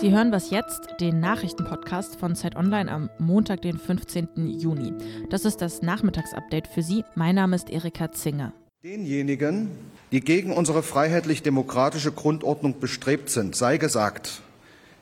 Sie 0.00 0.12
hören 0.12 0.30
was 0.30 0.50
jetzt, 0.50 0.94
den 1.00 1.18
Nachrichtenpodcast 1.18 2.20
von 2.20 2.36
Zeit 2.36 2.54
Online 2.54 2.88
am 2.88 3.10
Montag, 3.18 3.62
den 3.62 3.78
15. 3.78 4.46
Juni. 4.46 4.92
Das 5.28 5.44
ist 5.44 5.60
das 5.60 5.82
Nachmittagsupdate 5.82 6.68
für 6.68 6.82
Sie. 6.82 7.04
Mein 7.16 7.34
Name 7.34 7.56
ist 7.56 7.68
Erika 7.68 8.12
Zinger. 8.12 8.52
Denjenigen, 8.84 9.72
die 10.12 10.20
gegen 10.20 10.52
unsere 10.52 10.84
freiheitlich-demokratische 10.84 12.12
Grundordnung 12.12 12.78
bestrebt 12.78 13.28
sind, 13.28 13.56
sei 13.56 13.76
gesagt, 13.76 14.40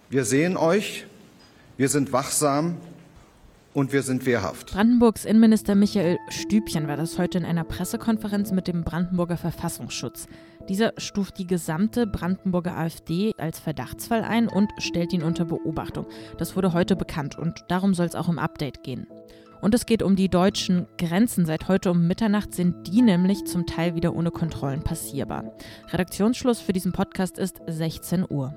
wir 0.09 0.24
sehen 0.24 0.56
euch, 0.56 1.04
wir 1.76 1.90
sind 1.90 2.14
wachsam 2.14 2.78
und 3.74 3.92
wir 3.92 4.02
sind 4.02 4.24
wehrhaft. 4.24 4.72
Brandenburgs 4.72 5.26
Innenminister 5.26 5.74
Michael 5.74 6.16
Stübchen 6.30 6.88
war 6.88 6.96
das 6.96 7.18
heute 7.18 7.36
in 7.36 7.44
einer 7.44 7.64
Pressekonferenz 7.64 8.50
mit 8.50 8.66
dem 8.66 8.84
Brandenburger 8.84 9.36
Verfassungsschutz. 9.36 10.26
Dieser 10.68 10.92
stuft 10.96 11.38
die 11.38 11.46
gesamte 11.46 12.06
Brandenburger 12.06 12.76
AfD 12.76 13.32
als 13.38 13.58
Verdachtsfall 13.58 14.22
ein 14.22 14.48
und 14.48 14.70
stellt 14.79 15.12
ihn 15.12 15.22
unter 15.22 15.44
Beobachtung. 15.44 16.07
Das 16.38 16.57
wurde 16.57 16.72
heute 16.72 16.96
bekannt 16.96 17.38
und 17.38 17.64
darum 17.68 17.94
soll 17.94 18.07
es 18.07 18.14
auch 18.14 18.29
im 18.29 18.38
Update 18.38 18.82
gehen. 18.82 19.07
Und 19.60 19.74
es 19.74 19.86
geht 19.86 20.02
um 20.02 20.16
die 20.16 20.29
deutschen 20.29 20.86
Grenzen. 20.98 21.46
Seit 21.46 21.68
heute 21.68 21.90
um 21.90 22.07
Mitternacht 22.07 22.54
sind 22.54 22.86
die 22.88 23.02
nämlich 23.02 23.46
zum 23.46 23.66
Teil 23.66 23.94
wieder 23.94 24.14
ohne 24.14 24.30
Kontrollen 24.30 24.82
passierbar. 24.82 25.44
Redaktionsschluss 25.90 26.60
für 26.60 26.72
diesen 26.72 26.93
Podcast 26.93 27.38
ist 27.38 27.60
16 27.66 28.26
Uhr. 28.29 28.54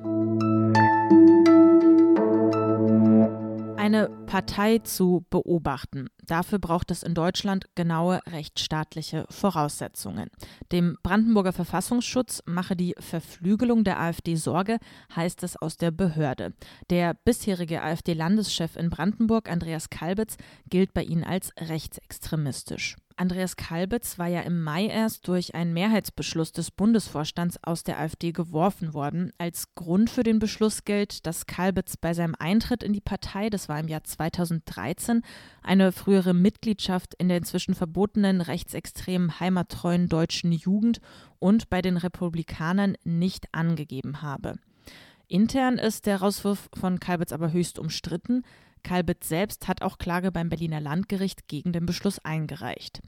Eine 3.89 4.09
Partei 4.27 4.77
zu 4.79 5.25
beobachten. 5.31 6.09
Dafür 6.27 6.59
braucht 6.59 6.91
es 6.91 7.01
in 7.01 7.15
Deutschland 7.15 7.65
genaue 7.73 8.19
rechtsstaatliche 8.27 9.25
Voraussetzungen. 9.31 10.29
Dem 10.71 10.97
Brandenburger 11.01 11.53
Verfassungsschutz 11.53 12.43
mache 12.45 12.75
die 12.75 12.93
Verflügelung 12.99 13.83
der 13.83 13.99
AfD 13.99 14.35
Sorge, 14.35 14.77
heißt 15.15 15.41
es 15.41 15.57
aus 15.57 15.77
der 15.77 15.89
Behörde. 15.89 16.53
Der 16.91 17.15
bisherige 17.15 17.81
AfD-Landeschef 17.81 18.75
in 18.75 18.91
Brandenburg, 18.91 19.49
Andreas 19.49 19.89
Kalbitz, 19.89 20.37
gilt 20.69 20.93
bei 20.93 21.03
ihnen 21.03 21.23
als 21.23 21.51
rechtsextremistisch. 21.59 22.95
Andreas 23.19 23.57
Kalbitz 23.57 24.17
war 24.17 24.27
ja 24.27 24.39
im 24.43 24.63
Mai 24.63 24.85
erst 24.85 25.27
durch 25.27 25.53
einen 25.53 25.73
Mehrheitsbeschluss 25.73 26.53
des 26.53 26.71
Bundesvorstands 26.71 27.59
aus 27.61 27.83
der 27.83 27.99
AfD 27.99 28.31
geworfen 28.31 28.93
worden. 28.93 29.33
Als 29.37 29.75
Grund 29.75 30.09
für 30.09 30.23
den 30.23 30.39
Beschluss 30.39 30.85
gilt, 30.85 31.25
dass 31.25 31.45
Kalbitz 31.45 31.97
bei 31.97 32.13
seinem 32.13 32.33
Eintritt 32.39 32.81
in 32.81 32.93
die 32.93 33.01
Partei, 33.01 33.49
das 33.49 33.67
war 33.67 33.77
im 33.77 33.89
Jahr 33.89 34.05
2013, 34.05 35.21
eine 35.61 35.91
frühere 35.91 36.33
Mitgliedschaft 36.33 37.13
in 37.15 37.27
der 37.27 37.39
inzwischen 37.39 37.75
verbotenen 37.75 38.39
rechtsextremen 38.39 39.41
heimattreuen 39.41 40.07
deutschen 40.07 40.53
Jugend 40.53 41.01
und 41.39 41.69
bei 41.69 41.81
den 41.81 41.97
Republikanern 41.97 42.95
nicht 43.03 43.53
angegeben 43.53 44.21
habe. 44.21 44.59
Intern 45.27 45.77
ist 45.77 46.05
der 46.05 46.21
Rauswurf 46.21 46.69
von 46.73 47.01
Kalbitz 47.01 47.33
aber 47.33 47.51
höchst 47.51 47.79
umstritten. 47.79 48.43
Kalbitz 48.83 49.29
selbst 49.29 49.67
hat 49.67 49.81
auch 49.81 49.97
Klage 49.97 50.31
beim 50.31 50.49
Berliner 50.49 50.81
Landgericht 50.81 51.47
gegen 51.47 51.71
den 51.71 51.85
Beschluss 51.85 52.19
eingereicht. 52.19 53.01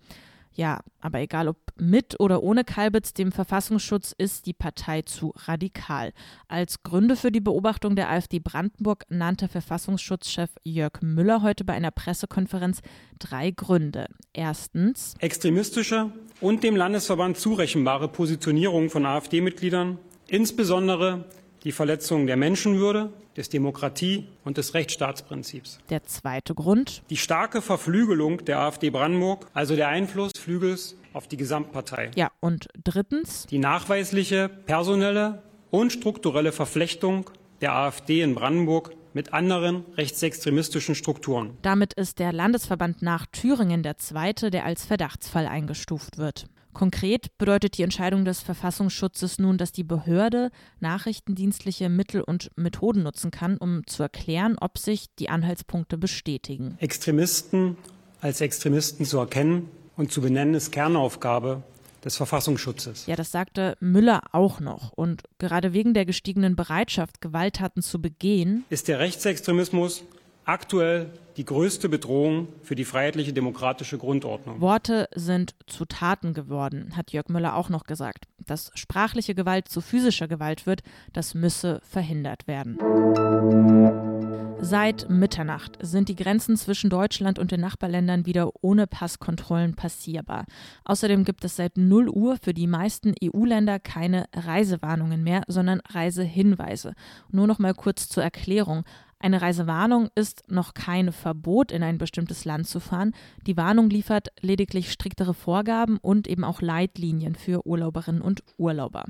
Ja, 0.53 0.81
aber 0.99 1.19
egal 1.19 1.47
ob 1.47 1.57
mit 1.77 2.19
oder 2.19 2.43
ohne 2.43 2.63
Kalbitz, 2.63 3.13
dem 3.13 3.31
Verfassungsschutz 3.31 4.13
ist 4.17 4.45
die 4.45 4.53
Partei 4.53 5.01
zu 5.01 5.33
radikal. 5.35 6.11
Als 6.49 6.83
Gründe 6.83 7.15
für 7.15 7.31
die 7.31 7.39
Beobachtung 7.39 7.95
der 7.95 8.09
AfD 8.09 8.39
Brandenburg 8.39 9.05
nannte 9.09 9.47
Verfassungsschutzchef 9.47 10.49
Jörg 10.63 11.01
Müller 11.01 11.41
heute 11.41 11.63
bei 11.63 11.73
einer 11.73 11.91
Pressekonferenz 11.91 12.81
drei 13.17 13.51
Gründe. 13.51 14.07
Erstens 14.33 15.15
extremistische 15.19 16.11
und 16.41 16.63
dem 16.63 16.75
Landesverband 16.75 17.37
zurechenbare 17.37 18.09
Positionierung 18.09 18.89
von 18.89 19.05
AfD-Mitgliedern, 19.05 19.99
insbesondere 20.27 21.29
die 21.63 21.71
Verletzung 21.71 22.27
der 22.27 22.37
Menschenwürde, 22.37 23.11
des 23.37 23.49
Demokratie- 23.49 24.27
und 24.43 24.57
des 24.57 24.73
Rechtsstaatsprinzips. 24.73 25.79
Der 25.89 26.03
zweite 26.03 26.53
Grund. 26.53 27.03
Die 27.09 27.17
starke 27.17 27.61
Verflügelung 27.61 28.43
der 28.43 28.59
AfD 28.59 28.89
Brandenburg, 28.89 29.47
also 29.53 29.75
der 29.75 29.87
Einfluss 29.87 30.31
Flügels 30.37 30.95
auf 31.13 31.27
die 31.27 31.37
Gesamtpartei. 31.37 32.11
Ja, 32.15 32.31
und 32.39 32.67
drittens. 32.83 33.45
Die 33.47 33.59
nachweisliche 33.59 34.49
personelle 34.49 35.43
und 35.69 35.91
strukturelle 35.91 36.51
Verflechtung 36.51 37.29
der 37.61 37.73
AfD 37.73 38.21
in 38.21 38.35
Brandenburg 38.35 38.91
mit 39.13 39.33
anderen 39.33 39.85
rechtsextremistischen 39.97 40.95
Strukturen. 40.95 41.57
Damit 41.61 41.93
ist 41.93 42.19
der 42.19 42.31
Landesverband 42.31 43.01
nach 43.01 43.25
Thüringen 43.25 43.83
der 43.83 43.97
zweite, 43.97 44.51
der 44.51 44.65
als 44.65 44.85
Verdachtsfall 44.85 45.47
eingestuft 45.47 46.17
wird. 46.17 46.45
Konkret 46.73 47.37
bedeutet 47.37 47.77
die 47.77 47.83
Entscheidung 47.83 48.25
des 48.25 48.41
Verfassungsschutzes 48.41 49.39
nun, 49.39 49.57
dass 49.57 49.71
die 49.71 49.83
Behörde 49.83 50.51
nachrichtendienstliche 50.79 51.89
Mittel 51.89 52.21
und 52.21 52.51
Methoden 52.55 53.03
nutzen 53.03 53.31
kann, 53.31 53.57
um 53.57 53.85
zu 53.87 54.03
erklären, 54.03 54.57
ob 54.59 54.77
sich 54.77 55.13
die 55.19 55.29
Anhaltspunkte 55.29 55.97
bestätigen. 55.97 56.77
Extremisten 56.79 57.77
als 58.21 58.39
Extremisten 58.41 59.05
zu 59.05 59.17
erkennen 59.17 59.69
und 59.97 60.11
zu 60.11 60.21
benennen, 60.21 60.53
ist 60.53 60.71
Kernaufgabe 60.71 61.63
des 62.03 62.15
Verfassungsschutzes. 62.17 63.05
Ja, 63.05 63.15
das 63.15 63.31
sagte 63.31 63.75
Müller 63.79 64.21
auch 64.31 64.59
noch. 64.59 64.91
Und 64.91 65.23
gerade 65.37 65.73
wegen 65.73 65.93
der 65.93 66.05
gestiegenen 66.05 66.55
Bereitschaft, 66.55 67.21
Gewalttaten 67.21 67.81
zu 67.81 68.01
begehen, 68.01 68.65
ist 68.69 68.87
der 68.87 68.99
Rechtsextremismus 68.99 70.03
aktuell 70.45 71.11
die 71.37 71.45
größte 71.45 71.89
Bedrohung 71.89 72.47
für 72.61 72.75
die 72.75 72.85
freiheitliche 72.85 73.33
demokratische 73.33 73.97
Grundordnung. 73.97 74.61
Worte 74.61 75.07
sind 75.15 75.55
zu 75.67 75.85
Taten 75.85 76.33
geworden, 76.33 76.93
hat 76.95 77.11
Jörg 77.11 77.29
Müller 77.29 77.55
auch 77.55 77.69
noch 77.69 77.85
gesagt. 77.85 78.25
Dass 78.45 78.71
sprachliche 78.75 79.35
Gewalt 79.35 79.67
zu 79.69 79.81
physischer 79.81 80.27
Gewalt 80.27 80.65
wird, 80.65 80.81
das 81.13 81.33
müsse 81.33 81.79
verhindert 81.83 82.47
werden. 82.47 82.77
Seit 84.63 85.09
Mitternacht 85.09 85.79
sind 85.81 86.07
die 86.07 86.15
Grenzen 86.15 86.55
zwischen 86.55 86.91
Deutschland 86.91 87.39
und 87.39 87.49
den 87.49 87.61
Nachbarländern 87.61 88.27
wieder 88.27 88.51
ohne 88.61 88.85
Passkontrollen 88.85 89.75
passierbar. 89.75 90.45
Außerdem 90.85 91.23
gibt 91.23 91.43
es 91.43 91.55
seit 91.55 91.77
0 91.77 92.09
Uhr 92.09 92.37
für 92.37 92.53
die 92.53 92.67
meisten 92.67 93.15
EU-Länder 93.23 93.79
keine 93.79 94.25
Reisewarnungen 94.33 95.23
mehr, 95.23 95.41
sondern 95.47 95.81
Reisehinweise. 95.89 96.93
Nur 97.31 97.47
noch 97.47 97.57
mal 97.57 97.73
kurz 97.73 98.07
zur 98.07 98.21
Erklärung. 98.21 98.83
Eine 99.21 99.41
Reisewarnung 99.43 100.09
ist 100.15 100.49
noch 100.49 100.73
kein 100.73 101.11
Verbot, 101.11 101.71
in 101.71 101.83
ein 101.83 101.99
bestimmtes 101.99 102.43
Land 102.43 102.67
zu 102.67 102.79
fahren. 102.79 103.13
Die 103.45 103.55
Warnung 103.55 103.91
liefert 103.91 104.29
lediglich 104.41 104.91
striktere 104.91 105.35
Vorgaben 105.35 105.97
und 105.97 106.27
eben 106.27 106.43
auch 106.43 106.59
Leitlinien 106.61 107.35
für 107.35 107.67
Urlauberinnen 107.67 108.23
und 108.23 108.43
Urlauber. 108.57 109.05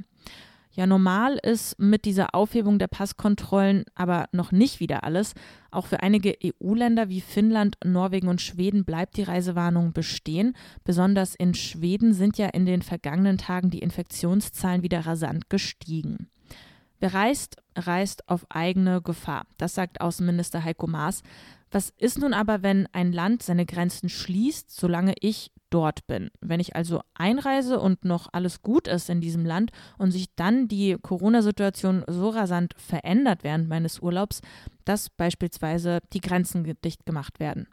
Ja, 0.74 0.86
normal 0.86 1.38
ist 1.42 1.80
mit 1.80 2.04
dieser 2.04 2.36
Aufhebung 2.36 2.78
der 2.78 2.88
Passkontrollen 2.88 3.86
aber 3.96 4.28
noch 4.34 4.52
nicht 4.52 4.82
wieder 4.82 5.06
alles. 5.06 5.34
Auch 5.70 5.86
für 5.86 6.02
einige 6.02 6.36
EU-Länder 6.44 7.08
wie 7.08 7.22
Finnland, 7.22 7.78
Norwegen 7.84 8.28
und 8.28 8.42
Schweden 8.42 8.84
bleibt 8.84 9.16
die 9.16 9.24
Reisewarnung 9.24 9.94
bestehen. 9.94 10.56
Besonders 10.84 11.36
in 11.36 11.54
Schweden 11.54 12.14
sind 12.14 12.38
ja 12.38 12.48
in 12.48 12.66
den 12.66 12.82
vergangenen 12.82 13.38
Tagen 13.38 13.70
die 13.70 13.80
Infektionszahlen 13.80 14.84
wieder 14.84 15.06
rasant 15.06 15.50
gestiegen. 15.50 16.30
Wer 17.00 17.14
reist, 17.14 17.58
reist 17.76 18.28
auf 18.30 18.46
eigene 18.50 19.02
Gefahr. 19.02 19.46
Das 19.58 19.76
sagt 19.76 20.02
Außenminister 20.02 20.64
Heiko 20.64 20.88
Maas. 20.88 21.24
Was 21.72 21.94
ist 21.98 22.20
nun 22.20 22.34
aber, 22.34 22.64
wenn 22.64 22.88
ein 22.92 23.14
Land 23.14 23.44
seine 23.44 23.66
Grenzen 23.66 24.10
schließt, 24.10 24.70
solange 24.70 25.14
ich 25.22 25.52
dort 25.70 26.06
bin? 26.06 26.30
Wenn 26.42 26.60
ich 26.60 26.76
also 26.76 27.02
einreise 27.14 27.80
und 27.80 28.04
noch 28.04 28.28
alles 28.34 28.62
gut 28.62 28.90
ist 28.90 29.10
in 29.10 29.22
diesem 29.22 29.46
Land 29.46 29.72
und 29.98 30.12
sich 30.12 30.36
dann 30.36 30.68
die 30.68 30.98
Corona-Situation 31.02 32.04
so 32.08 32.30
rasant 32.30 32.74
verändert 32.78 33.44
während 33.44 33.70
meines 33.70 34.00
Urlaubs, 34.00 34.42
dass 34.84 35.10
beispielsweise 35.10 36.00
die 36.12 36.20
Grenzen 36.20 36.66
dicht 36.84 37.06
gemacht 37.06 37.40
werden. 37.40 37.68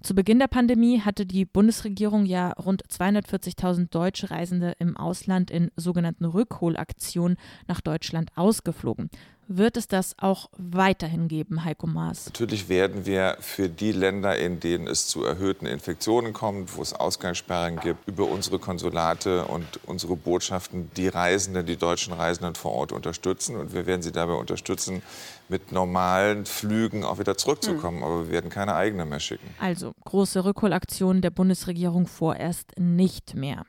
Zu 0.00 0.14
Beginn 0.14 0.38
der 0.38 0.46
Pandemie 0.46 1.00
hatte 1.00 1.26
die 1.26 1.44
Bundesregierung 1.44 2.24
ja 2.24 2.52
rund 2.52 2.84
240.000 2.86 3.90
deutsche 3.90 4.30
Reisende 4.30 4.74
im 4.78 4.96
Ausland 4.96 5.50
in 5.50 5.70
sogenannten 5.76 6.24
Rückholaktionen 6.24 7.36
nach 7.66 7.80
Deutschland 7.80 8.30
ausgeflogen. 8.36 9.10
Wird 9.50 9.78
es 9.78 9.88
das 9.88 10.14
auch 10.18 10.50
weiterhin 10.58 11.26
geben, 11.26 11.64
Heiko 11.64 11.86
Maas? 11.86 12.26
Natürlich 12.26 12.68
werden 12.68 13.06
wir 13.06 13.38
für 13.40 13.70
die 13.70 13.92
Länder, 13.92 14.36
in 14.36 14.60
denen 14.60 14.86
es 14.86 15.06
zu 15.06 15.24
erhöhten 15.24 15.64
Infektionen 15.64 16.34
kommt, 16.34 16.76
wo 16.76 16.82
es 16.82 16.92
Ausgangssperren 16.92 17.80
gibt, 17.80 18.06
über 18.06 18.26
unsere 18.26 18.58
Konsulate 18.58 19.46
und 19.46 19.64
unsere 19.86 20.16
Botschaften 20.16 20.90
die 20.98 21.08
Reisenden, 21.08 21.64
die 21.64 21.78
deutschen 21.78 22.12
Reisenden 22.12 22.56
vor 22.56 22.72
Ort 22.72 22.92
unterstützen. 22.92 23.56
Und 23.56 23.72
wir 23.72 23.86
werden 23.86 24.02
sie 24.02 24.12
dabei 24.12 24.34
unterstützen, 24.34 25.02
mit 25.48 25.72
normalen 25.72 26.44
Flügen 26.44 27.02
auch 27.02 27.18
wieder 27.18 27.38
zurückzukommen. 27.38 27.98
Hm. 27.98 28.04
Aber 28.04 28.26
wir 28.26 28.30
werden 28.30 28.50
keine 28.50 28.74
eigenen 28.74 29.08
mehr 29.08 29.20
schicken. 29.20 29.48
Also 29.58 29.92
große 30.04 30.44
Rückholaktionen 30.44 31.22
der 31.22 31.30
Bundesregierung 31.30 32.06
vorerst 32.06 32.72
nicht 32.76 33.34
mehr. 33.34 33.64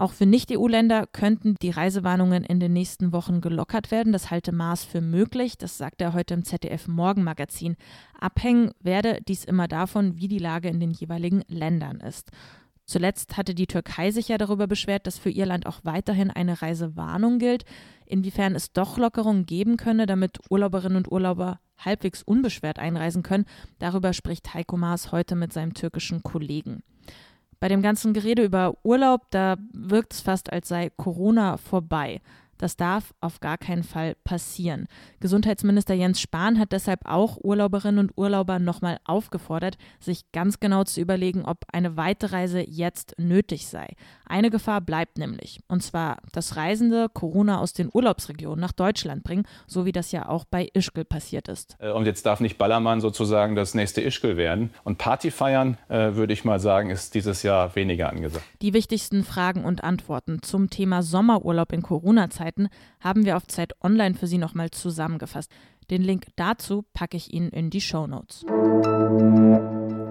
Auch 0.00 0.12
für 0.14 0.24
Nicht-EU-Länder 0.24 1.06
könnten 1.12 1.56
die 1.60 1.68
Reisewarnungen 1.68 2.42
in 2.42 2.58
den 2.58 2.72
nächsten 2.72 3.12
Wochen 3.12 3.42
gelockert 3.42 3.90
werden. 3.90 4.14
Das 4.14 4.30
halte 4.30 4.50
Maas 4.50 4.82
für 4.82 5.02
möglich. 5.02 5.58
Das 5.58 5.76
sagt 5.76 6.00
er 6.00 6.14
heute 6.14 6.32
im 6.32 6.42
ZDF 6.42 6.88
Morgenmagazin. 6.88 7.76
Abhängen 8.18 8.70
werde 8.80 9.18
dies 9.28 9.44
immer 9.44 9.68
davon, 9.68 10.16
wie 10.16 10.26
die 10.26 10.38
Lage 10.38 10.70
in 10.70 10.80
den 10.80 10.90
jeweiligen 10.90 11.42
Ländern 11.48 12.00
ist. 12.00 12.30
Zuletzt 12.86 13.36
hatte 13.36 13.54
die 13.54 13.66
Türkei 13.66 14.10
sich 14.10 14.28
ja 14.28 14.38
darüber 14.38 14.66
beschwert, 14.66 15.06
dass 15.06 15.18
für 15.18 15.28
ihr 15.28 15.44
Land 15.44 15.66
auch 15.66 15.80
weiterhin 15.82 16.30
eine 16.30 16.62
Reisewarnung 16.62 17.38
gilt. 17.38 17.66
Inwiefern 18.06 18.54
es 18.54 18.72
doch 18.72 18.96
Lockerungen 18.96 19.44
geben 19.44 19.76
könne, 19.76 20.06
damit 20.06 20.38
Urlauberinnen 20.48 20.96
und 20.96 21.12
Urlauber 21.12 21.60
halbwegs 21.76 22.22
unbeschwert 22.22 22.78
einreisen 22.78 23.22
können, 23.22 23.44
darüber 23.78 24.14
spricht 24.14 24.54
Heiko 24.54 24.78
Maas 24.78 25.12
heute 25.12 25.36
mit 25.36 25.52
seinem 25.52 25.74
türkischen 25.74 26.22
Kollegen. 26.22 26.82
Bei 27.60 27.68
dem 27.68 27.82
ganzen 27.82 28.14
Gerede 28.14 28.42
über 28.42 28.74
Urlaub, 28.82 29.30
da 29.30 29.56
wirkt 29.72 30.14
es 30.14 30.20
fast, 30.20 30.50
als 30.50 30.68
sei 30.68 30.90
Corona 30.96 31.58
vorbei. 31.58 32.22
Das 32.60 32.76
darf 32.76 33.14
auf 33.22 33.40
gar 33.40 33.56
keinen 33.56 33.84
Fall 33.84 34.16
passieren. 34.22 34.86
Gesundheitsminister 35.18 35.94
Jens 35.94 36.20
Spahn 36.20 36.58
hat 36.58 36.72
deshalb 36.72 37.00
auch 37.06 37.38
Urlauberinnen 37.42 37.98
und 37.98 38.18
Urlauber 38.18 38.58
nochmal 38.58 38.98
aufgefordert, 39.04 39.78
sich 39.98 40.30
ganz 40.32 40.60
genau 40.60 40.84
zu 40.84 41.00
überlegen, 41.00 41.46
ob 41.46 41.64
eine 41.72 41.96
Weiterreise 41.96 42.60
jetzt 42.60 43.14
nötig 43.16 43.66
sei. 43.66 43.88
Eine 44.26 44.50
Gefahr 44.50 44.82
bleibt 44.82 45.16
nämlich, 45.16 45.60
und 45.68 45.82
zwar, 45.82 46.18
dass 46.32 46.56
Reisende 46.56 47.08
Corona 47.12 47.60
aus 47.60 47.72
den 47.72 47.88
Urlaubsregionen 47.90 48.60
nach 48.60 48.72
Deutschland 48.72 49.24
bringen, 49.24 49.46
so 49.66 49.86
wie 49.86 49.92
das 49.92 50.12
ja 50.12 50.28
auch 50.28 50.44
bei 50.44 50.68
Ischgl 50.74 51.06
passiert 51.06 51.48
ist. 51.48 51.76
Äh, 51.78 51.92
und 51.92 52.04
jetzt 52.04 52.26
darf 52.26 52.40
nicht 52.40 52.58
Ballermann 52.58 53.00
sozusagen 53.00 53.56
das 53.56 53.72
nächste 53.72 54.02
Ischgl 54.02 54.36
werden. 54.36 54.68
Und 54.84 54.98
Party 54.98 55.30
feiern, 55.30 55.78
äh, 55.88 56.14
würde 56.14 56.34
ich 56.34 56.44
mal 56.44 56.60
sagen, 56.60 56.90
ist 56.90 57.14
dieses 57.14 57.42
Jahr 57.42 57.74
weniger 57.74 58.10
angesagt. 58.10 58.44
Die 58.60 58.74
wichtigsten 58.74 59.24
Fragen 59.24 59.64
und 59.64 59.82
Antworten 59.82 60.42
zum 60.42 60.68
Thema 60.68 61.02
Sommerurlaub 61.02 61.72
in 61.72 61.80
Corona-Zeiten 61.80 62.49
Möglichkeiten 62.50 62.68
haben 63.00 63.24
wir 63.24 63.36
auf 63.36 63.46
Zeit 63.46 63.72
Online 63.82 64.14
für 64.14 64.26
Sie 64.26 64.38
nochmal 64.38 64.70
zusammengefasst. 64.70 65.50
Den 65.90 66.02
Link 66.02 66.26
dazu 66.36 66.84
packe 66.92 67.16
ich 67.16 67.32
Ihnen 67.32 67.50
in 67.50 67.70
die 67.70 67.80
Show 67.80 68.06
Notes. 68.06 68.44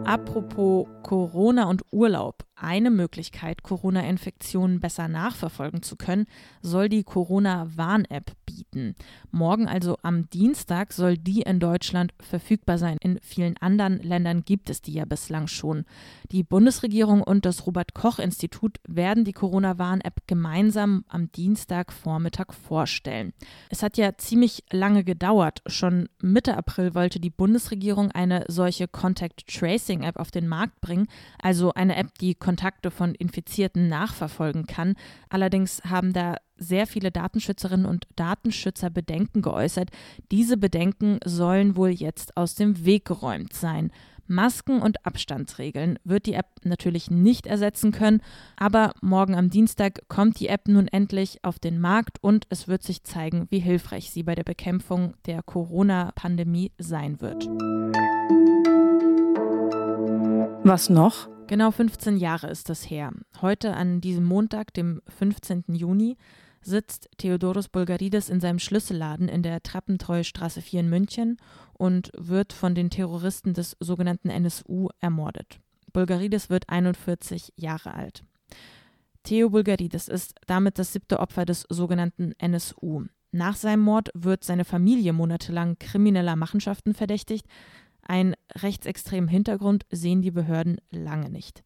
Apropos 0.06 0.88
Corona 1.04 1.70
und 1.70 1.84
Urlaub. 1.92 2.44
Eine 2.62 2.92
Möglichkeit, 2.92 3.64
Corona-Infektionen 3.64 4.82
besser 4.82 5.08
nachverfolgen 5.08 5.82
zu 5.82 5.96
können, 5.96 6.26
soll 6.62 6.90
die 6.90 7.04
Corona-Warn-App 7.04 8.34
bieten. 8.46 8.96
Morgen, 9.32 9.68
also 9.70 9.98
am 10.02 10.30
Dienstag, 10.30 10.92
soll 10.92 11.18
die 11.18 11.42
in 11.44 11.62
Deutschland 11.62 12.14
verfügbar 12.20 12.78
sein. 12.78 12.98
In 13.02 13.20
vielen 13.22 13.56
anderen 13.58 14.00
Ländern 14.00 14.44
gibt 14.44 14.70
es 14.70 14.82
die 14.82 14.92
ja 14.92 15.06
bislang 15.06 15.48
schon. 15.48 15.86
Die 16.32 16.44
Bundesregierung 16.44 17.22
und 17.22 17.46
das 17.46 17.66
Robert-Koch-Institut 17.66 18.78
werden 18.88 19.24
die 19.24 19.32
Corona-Warn-App 19.32 20.28
gemeinsam 20.28 21.06
am 21.08 21.32
Dienstagvormittag 21.32 22.52
vorstellen. 22.52 23.32
Es 23.70 23.84
hat 23.84 23.98
ja 23.98 24.18
ziemlich 24.18 24.66
lange 24.70 25.06
gedauert. 25.06 25.62
Schon 25.66 26.10
Mitte 26.22 26.58
April 26.58 26.94
wollte 26.94 27.22
die 27.22 27.30
Bundesregierung 27.30 28.12
eine 28.12 28.44
solche 28.50 28.90
Contact 28.90 29.48
Tracing-App 29.48 30.18
auf 30.18 30.32
den 30.32 30.48
Markt 30.48 30.82
bringen, 30.82 31.08
also 31.42 31.74
eine 31.74 31.96
App, 31.96 32.18
die 32.20 32.36
Kontakte 32.50 32.90
von 32.90 33.14
Infizierten 33.14 33.90
nachverfolgen 33.90 34.66
kann. 34.66 34.96
Allerdings 35.30 35.84
haben 35.88 36.14
da 36.14 36.38
sehr 36.58 36.88
viele 36.88 37.12
Datenschützerinnen 37.12 37.86
und 37.86 38.08
Datenschützer 38.16 38.90
Bedenken 38.90 39.44
geäußert. 39.44 39.92
Diese 40.32 40.58
Bedenken 40.58 41.20
sollen 41.24 41.76
wohl 41.76 41.90
jetzt 41.90 42.36
aus 42.38 42.56
dem 42.56 42.86
Weg 42.86 43.06
geräumt 43.06 43.54
sein. 43.54 43.92
Masken 44.26 44.82
und 44.82 45.06
Abstandsregeln 45.06 46.00
wird 46.04 46.26
die 46.26 46.34
App 46.34 46.48
natürlich 46.64 47.12
nicht 47.12 47.46
ersetzen 47.46 47.92
können, 47.92 48.24
aber 48.58 48.94
morgen 49.02 49.36
am 49.36 49.52
Dienstag 49.52 50.08
kommt 50.08 50.40
die 50.40 50.48
App 50.48 50.68
nun 50.68 50.88
endlich 50.88 51.44
auf 51.44 51.60
den 51.60 51.80
Markt 51.80 52.18
und 52.22 52.48
es 52.50 52.68
wird 52.68 52.82
sich 52.82 53.04
zeigen, 53.04 53.46
wie 53.52 53.60
hilfreich 53.60 54.10
sie 54.10 54.24
bei 54.24 54.34
der 54.34 54.44
Bekämpfung 54.44 55.14
der 55.28 55.44
Corona-Pandemie 55.44 56.72
sein 56.80 57.22
wird. 57.22 57.48
Was 60.64 60.90
noch? 60.90 61.30
Genau 61.50 61.72
15 61.72 62.18
Jahre 62.18 62.46
ist 62.46 62.70
das 62.70 62.88
her. 62.92 63.12
Heute 63.42 63.74
an 63.74 64.02
diesem 64.02 64.24
Montag, 64.24 64.72
dem 64.76 65.02
15. 65.08 65.64
Juni, 65.70 66.16
sitzt 66.62 67.10
Theodoros 67.18 67.70
Bulgarides 67.70 68.30
in 68.30 68.40
seinem 68.40 68.60
Schlüsselladen 68.60 69.28
in 69.28 69.42
der 69.42 69.64
Trappentreustraße 69.64 70.62
4 70.62 70.82
in 70.82 70.90
München 70.92 71.38
und 71.74 72.12
wird 72.16 72.54
von 72.54 72.76
den 72.76 72.92
Terroristen 72.92 73.56
des 73.56 73.76
sogenannten 73.80 74.30
NSU 74.30 74.90
ermordet. 75.00 75.60
Bulgarides 75.92 76.52
wird 76.52 76.70
41 76.70 77.54
Jahre 77.56 77.96
alt. 77.96 78.24
Theo 79.24 79.50
Bulgarides 79.50 80.08
ist 80.08 80.36
damit 80.46 80.78
das 80.78 80.94
siebte 80.94 81.20
Opfer 81.20 81.46
des 81.46 81.66
sogenannten 81.68 82.34
NSU. 82.38 83.06
Nach 83.32 83.56
seinem 83.56 83.82
Mord 83.82 84.10
wird 84.14 84.44
seine 84.44 84.66
Familie 84.66 85.14
monatelang 85.14 85.80
krimineller 85.80 86.36
Machenschaften 86.36 86.94
verdächtigt, 86.94 87.48
ein 88.10 88.36
rechtsextremen 88.56 89.30
Hintergrund 89.30 89.86
sehen 89.92 90.22
die 90.22 90.32
Behörden 90.32 90.78
lange 90.90 91.30
nicht. 91.30 91.64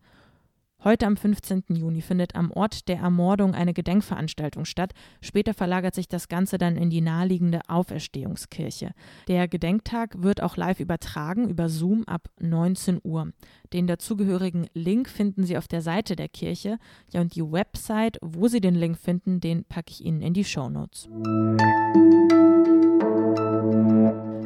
Heute 0.83 1.07
am 1.07 1.15
15. 1.15 1.63
Juni 1.69 2.01
findet 2.01 2.35
am 2.35 2.51
Ort 2.51 2.89
der 2.89 2.97
Ermordung 2.97 3.55
eine 3.55 3.73
Gedenkveranstaltung 3.73 4.65
statt. 4.65 4.91
Später 5.21 5.53
verlagert 5.53 5.95
sich 5.95 6.09
das 6.09 6.27
Ganze 6.27 6.57
dann 6.57 6.75
in 6.75 6.89
die 6.89 6.99
naheliegende 6.99 7.61
Auferstehungskirche. 7.69 8.91
Der 9.29 9.47
Gedenktag 9.47 10.21
wird 10.21 10.43
auch 10.43 10.57
live 10.57 10.81
übertragen 10.81 11.47
über 11.47 11.69
Zoom 11.69 12.03
ab 12.03 12.27
19 12.41 12.99
Uhr. 13.01 13.31
Den 13.71 13.87
dazugehörigen 13.87 14.67
Link 14.73 15.07
finden 15.07 15.45
Sie 15.45 15.57
auf 15.57 15.69
der 15.69 15.81
Seite 15.81 16.17
der 16.17 16.27
Kirche. 16.27 16.77
Ja, 17.13 17.21
und 17.21 17.33
die 17.37 17.49
Website, 17.49 18.17
wo 18.21 18.49
Sie 18.49 18.59
den 18.59 18.75
Link 18.75 18.97
finden, 18.97 19.39
den 19.39 19.63
packe 19.63 19.91
ich 19.91 20.03
Ihnen 20.03 20.21
in 20.21 20.33
die 20.33 20.43
Show 20.43 20.69
Notes. 20.69 21.07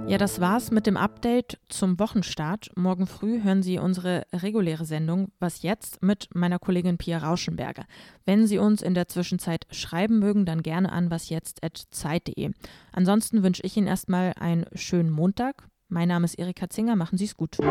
Ja, 0.08 0.18
das 0.18 0.40
war's 0.40 0.72
mit 0.72 0.88
dem 0.88 0.96
Update 0.96 1.60
zum 1.68 2.00
Wochenstart. 2.00 2.72
Morgen 2.78 3.08
früh 3.08 3.44
hören 3.44 3.62
Sie 3.62 3.78
unsere 3.78 4.26
reguläre 4.32 4.86
Sendung 4.86 5.34
Was 5.42 5.64
jetzt 5.64 6.02
mit 6.02 6.30
meiner 6.34 6.60
Kollegin 6.60 6.98
Pia 6.98 7.18
Rauschenberger. 7.18 7.84
Wenn 8.24 8.48
Sie 8.48 8.58
uns 8.58 8.82
in 8.82 8.94
der 8.94 9.10
Zwischenzeit 9.10 9.68
schreiben 9.70 10.20
mögen, 10.20 10.46
dann 10.46 10.64
gerne 10.64 10.94
an 10.94 11.12
wasjetzt@zeit.de. 11.12 12.52
Ansonsten 12.94 13.44
wünsche 13.44 13.64
ich 13.64 13.76
Ihnen 13.76 13.88
erstmal 13.88 14.32
einen 14.40 14.66
schönen 14.76 15.10
Montag. 15.10 15.68
Mein 15.90 16.08
Name 16.08 16.24
ist 16.24 16.40
Erika 16.40 16.70
Zinger, 16.70 16.96
machen 16.96 17.18
Sie 17.18 17.26
es 17.26 17.36
gut. 17.36 17.58
Die 17.58 17.66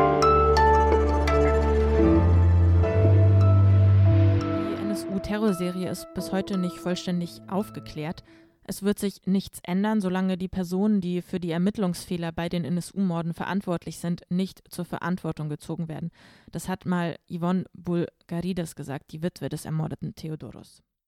NSU-Terrorserie 4.82 5.88
ist 5.88 6.06
bis 6.14 6.32
heute 6.32 6.58
nicht 6.58 6.76
vollständig 6.76 7.40
aufgeklärt. 7.48 8.22
Es 8.68 8.82
wird 8.82 8.98
sich 8.98 9.24
nichts 9.26 9.60
ändern, 9.62 10.00
solange 10.00 10.36
die 10.36 10.48
Personen, 10.48 11.00
die 11.00 11.22
für 11.22 11.38
die 11.38 11.52
Ermittlungsfehler 11.52 12.32
bei 12.32 12.48
den 12.48 12.64
NSU-Morden 12.64 13.32
verantwortlich 13.32 13.98
sind, 13.98 14.22
nicht 14.28 14.60
zur 14.68 14.84
Verantwortung 14.84 15.48
gezogen 15.48 15.88
werden. 15.88 16.10
Das 16.50 16.68
hat 16.68 16.84
mal 16.84 17.16
Yvonne 17.30 17.66
Bulgarides 17.74 18.74
gesagt, 18.74 19.12
die 19.12 19.22
Witwe 19.22 19.48
des 19.48 19.66
ermordeten 19.66 20.16
Theodoros. 20.16 20.82